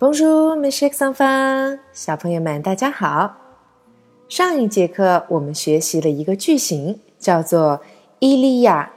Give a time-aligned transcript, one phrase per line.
[0.00, 3.36] 们学上方，小朋友们大家好。
[4.28, 7.80] 上一节课我们学习了一个句型，叫做
[8.20, 8.92] 伊利亚。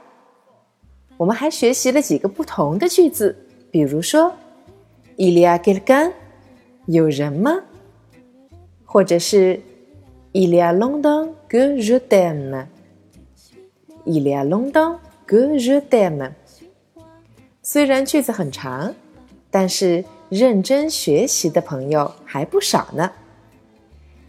[1.16, 3.36] 我们还学习了几个不同的句子，
[3.72, 4.32] 比如说
[5.16, 6.12] 伊利亚给了干，
[6.86, 7.50] 有人吗？
[8.84, 9.60] 或者是
[10.30, 12.68] 伊利亚隆当个热带吗？
[14.04, 16.30] 伊利亚隆当个热带吗？
[17.60, 18.94] 虽然句子很长，
[19.50, 20.04] 但是。
[20.32, 23.12] 认真学习的朋友还不少呢。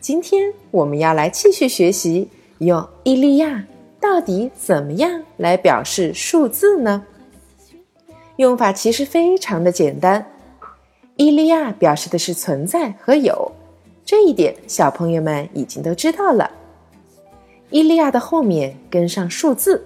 [0.02, 3.64] 今天我们要来继续学习，用伊利亚
[4.02, 7.06] 到底怎么样来表示数字呢？
[8.36, 10.30] 用法其实非常的简单。
[11.16, 13.54] 伊利亚表示的是存在和有，
[14.04, 16.52] 这一点小朋友们已经都知道了。
[17.70, 19.86] 伊利亚的后面跟上数字，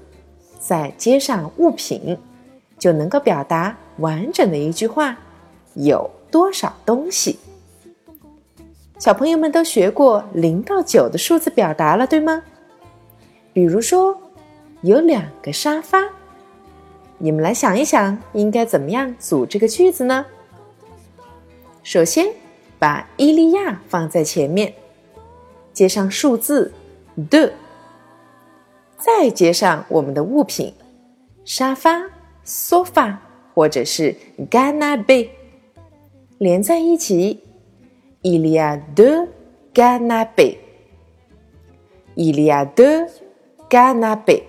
[0.59, 2.17] 再接上物品，
[2.79, 5.15] 就能够表达完整的一句话。
[5.75, 7.39] 有多少东西？
[8.99, 12.43] 小朋友们都学过零到九的数字表达了，对吗？
[13.53, 14.19] 比如说，
[14.81, 16.03] 有两个沙发，
[17.19, 20.25] 你们来想一想，应该怎么样组这个句子呢？
[21.83, 22.27] 首先，
[22.79, 24.73] 把伊利亚放在前面，
[25.73, 26.73] 接上数字
[27.29, 27.53] 的，
[28.97, 30.73] 再接上我们的物品
[31.45, 32.01] 沙发
[32.43, 33.15] （sofa）
[33.53, 34.15] 或者是
[34.49, 35.29] canapé。
[36.39, 37.43] 连在一起
[38.21, 39.27] ，il y a deux
[39.73, 40.57] canapés。
[42.15, 43.09] il y a deux
[43.69, 44.43] canapés。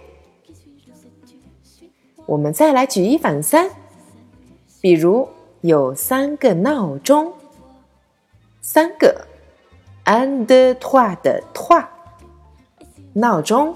[2.27, 3.71] 我们再来举一反三，
[4.83, 5.27] 比如
[5.63, 7.33] 有三个闹钟，
[8.61, 9.27] 三个
[10.05, 11.87] ，un deux trois 的 trois，
[13.15, 13.75] 闹钟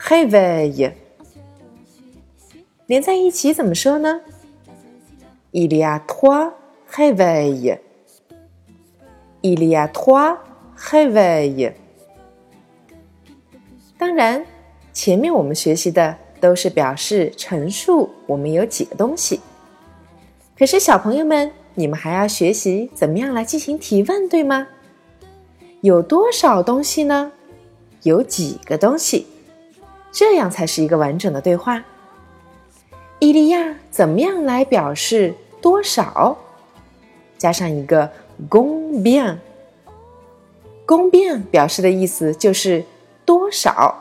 [0.00, 0.92] ，réveil。
[2.86, 4.22] 连在一起怎么说呢
[5.52, 6.52] ？il y a trois。
[6.94, 7.78] Réveil.
[9.40, 10.36] Il y a trois
[10.76, 11.72] réveils.
[13.98, 14.44] 当然，
[14.92, 19.40] 前面我们学习的都是表示陈述我们有几个东西。
[20.58, 24.68] 可是小朋友们，你们还要学习怎么样来进行提问，对吗？
[25.80, 27.32] 有多少东西呢？
[28.02, 29.26] 有几个东西？
[30.12, 31.82] 这样才是一个完整的对话。
[33.18, 36.36] 伊利亚怎么样来表示多少？
[37.42, 38.08] 加上一个
[38.48, 39.36] 公变，
[40.86, 42.84] 公变表示的意思就是
[43.24, 43.96] 多少？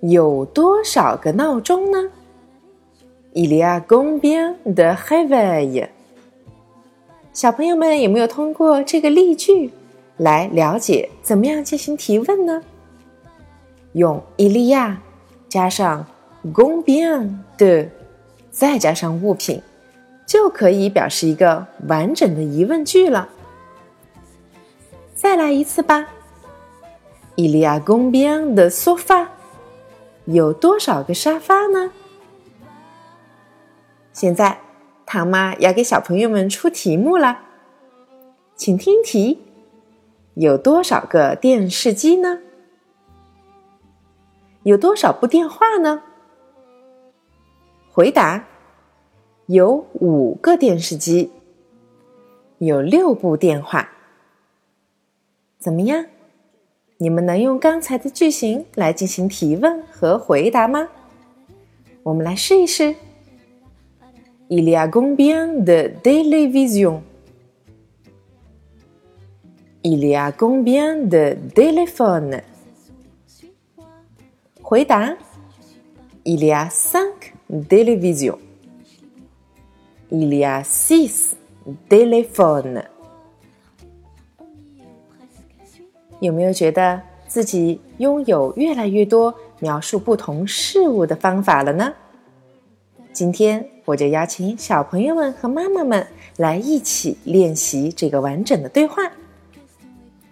[0.00, 2.10] 有多少个闹钟呢
[3.34, 5.90] ？Il y a combien de réveils？
[7.34, 9.72] 小朋友们有没有通过这个例句
[10.16, 12.62] 来了解怎么样进行提问呢？
[13.92, 14.96] 用 il y a
[15.46, 16.06] 加上
[16.54, 17.90] combien de，
[18.50, 19.60] 再加上物品。
[20.26, 23.28] 就可以表示一个完整的疑问句了。
[25.14, 26.08] 再来一次吧。
[27.36, 29.28] 伊利亚公边的沙发
[30.24, 31.92] 有多少个沙发呢？
[34.12, 34.58] 现在
[35.04, 37.42] 唐妈要给小朋友们出题目了，
[38.56, 39.42] 请听题：
[40.34, 42.40] 有多少个电视机呢？
[44.62, 46.02] 有多少部电话呢？
[47.92, 48.44] 回答。
[49.46, 51.30] 有五个电视机，
[52.58, 53.88] 有六部电话，
[55.60, 56.06] 怎么样？
[56.98, 60.88] 你们能用刚才的句型来进行提问和回答吗？
[62.02, 62.96] 我们来试一试。
[64.48, 67.02] Il y a combien de télévisions?
[69.82, 72.42] Il y a combien de téléphones?
[74.60, 75.16] 回答
[76.24, 77.32] ：Il y a cinq
[77.68, 78.38] télévisions.
[80.08, 81.32] Il y a six
[81.88, 82.84] téléphones。
[86.20, 91.92] 有没有觉得自己拥有越来越多描述不同事物的方法了呢？
[93.12, 96.06] 今天我就邀请小朋友们和妈妈们
[96.36, 99.02] 来一起练习这个完整的对话。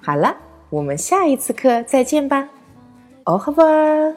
[0.00, 0.36] 好了，
[0.70, 2.48] 我们下一次课再见吧
[3.24, 4.14] ，au revoir。